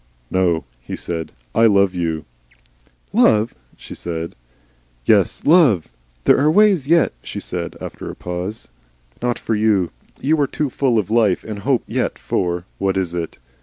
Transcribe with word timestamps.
"No," 0.31 0.63
he 0.79 0.95
said. 0.95 1.31
"I 1.53 1.67
love 1.67 1.93
you." 1.93 2.25
"Love!" 3.13 3.53
said 3.77 4.33
she. 4.33 5.03
"Yes 5.05 5.43
love." 5.45 5.89
"There 6.23 6.39
are 6.39 6.49
ways 6.49 6.87
yet," 6.87 7.13
she 7.21 7.39
said, 7.39 7.77
after 7.79 8.09
a 8.09 8.15
pause. 8.15 8.67
"Not 9.21 9.37
for 9.37 9.53
you. 9.53 9.91
You 10.19 10.41
are 10.41 10.47
too 10.47 10.71
full 10.71 10.97
of 10.97 11.11
life 11.11 11.43
and 11.43 11.59
hope 11.59 11.83
yet 11.85 12.17
for, 12.17 12.65
what 12.79 12.97
is 12.97 13.13
it? 13.13 13.37